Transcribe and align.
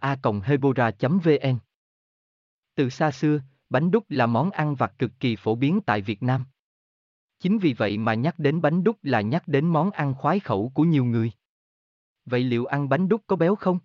a 0.00 0.16
hebora 0.44 0.90
vn 1.00 1.58
từ 2.74 2.90
xa 2.90 3.10
xưa 3.10 3.40
bánh 3.70 3.90
đúc 3.90 4.04
là 4.08 4.26
món 4.26 4.50
ăn 4.50 4.74
vặt 4.74 4.92
cực 4.98 5.10
kỳ 5.20 5.36
phổ 5.36 5.54
biến 5.54 5.80
tại 5.86 6.00
việt 6.00 6.22
nam. 6.22 6.44
Chính 7.40 7.58
vì 7.58 7.72
vậy 7.72 7.98
mà 7.98 8.14
nhắc 8.14 8.38
đến 8.38 8.60
bánh 8.60 8.84
đúc 8.84 8.96
là 9.02 9.20
nhắc 9.20 9.48
đến 9.48 9.66
món 9.66 9.90
ăn 9.90 10.14
khoái 10.14 10.40
khẩu 10.40 10.72
của 10.74 10.82
nhiều 10.82 11.04
người. 11.04 11.32
Vậy 12.24 12.44
liệu 12.44 12.64
ăn 12.64 12.88
bánh 12.88 13.08
đúc 13.08 13.22
có 13.26 13.36
béo 13.36 13.54
không? 13.54 13.78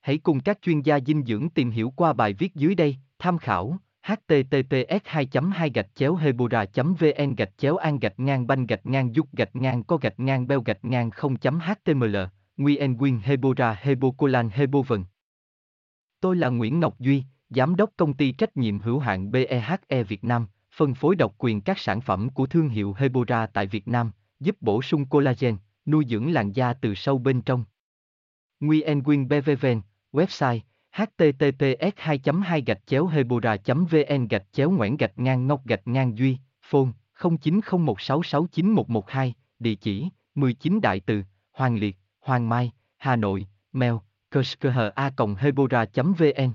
Hãy 0.00 0.18
cùng 0.18 0.40
các 0.40 0.58
chuyên 0.62 0.80
gia 0.80 1.00
dinh 1.00 1.24
dưỡng 1.24 1.50
tìm 1.50 1.70
hiểu 1.70 1.92
qua 1.96 2.12
bài 2.12 2.32
viết 2.32 2.54
dưới 2.54 2.74
đây, 2.74 2.96
tham 3.18 3.38
khảo 3.38 3.78
https 4.02 5.02
2 5.04 5.28
2 5.52 5.70
gạch 5.70 5.94
chéo 5.94 6.14
hebora 6.14 6.64
vn 6.74 7.34
gạch 7.36 7.58
chéo 7.58 7.76
an 7.76 7.98
gạch 7.98 8.20
ngang 8.20 8.46
banh 8.46 8.66
gạch 8.66 8.86
ngang 8.86 9.14
giúp 9.14 9.26
gạch 9.32 9.56
ngang 9.56 9.84
co 9.84 9.96
gạch 9.96 10.20
ngang 10.20 10.46
beo 10.46 10.60
gạch 10.62 10.84
ngang 10.84 11.10
0 11.10 11.36
html 11.42 12.16
Nguyen 12.60 12.96
Quyên 12.96 13.18
Hebora 13.22 13.78
Hebocolan 13.80 14.50
Hebovần 14.52 15.04
Tôi 16.20 16.36
là 16.36 16.48
Nguyễn 16.48 16.80
Ngọc 16.80 16.98
Duy, 16.98 17.24
Giám 17.50 17.76
đốc 17.76 17.90
công 17.96 18.14
ty 18.14 18.32
trách 18.32 18.56
nhiệm 18.56 18.78
hữu 18.78 18.98
hạn 18.98 19.30
BEHE 19.30 20.02
Việt 20.08 20.24
Nam, 20.24 20.46
phân 20.76 20.94
phối 20.94 21.16
độc 21.16 21.34
quyền 21.38 21.60
các 21.60 21.78
sản 21.78 22.00
phẩm 22.00 22.28
của 22.28 22.46
thương 22.46 22.68
hiệu 22.68 22.94
Hebora 22.98 23.46
tại 23.46 23.66
Việt 23.66 23.88
Nam, 23.88 24.10
giúp 24.40 24.56
bổ 24.60 24.82
sung 24.82 25.06
collagen, 25.06 25.56
nuôi 25.86 26.04
dưỡng 26.08 26.32
làn 26.32 26.52
da 26.52 26.72
từ 26.72 26.94
sâu 26.94 27.18
bên 27.18 27.42
trong. 27.42 27.64
Nguyen 28.60 29.02
Quyên 29.02 29.28
BVVN 29.28 29.80
Website 30.12 30.60
https 30.92 31.92
2 31.96 32.20
2 32.42 32.62
gạch 32.66 32.86
chéo 32.86 33.06
hebora 33.06 33.56
vn 33.66 34.28
gạch 34.30 34.46
chéo 34.52 34.70
ngoãn 34.70 34.96
gạch 34.96 35.18
ngang 35.18 35.46
ngọc 35.46 35.66
gạch 35.66 35.88
ngang 35.88 36.18
duy 36.18 36.38
phone 36.62 36.88
0901669112 37.18 39.32
địa 39.58 39.74
chỉ 39.74 40.08
19 40.34 40.80
đại 40.80 41.00
từ 41.00 41.22
hoàng 41.52 41.78
liệt 41.78 41.99
hoàng 42.30 42.48
mai 42.48 42.70
hà 42.96 43.16
nội 43.16 43.46
mail 43.72 43.94
a 44.94 45.10
hebora 45.38 45.84
vn 45.94 46.52